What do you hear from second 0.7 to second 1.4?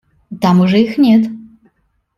их нет.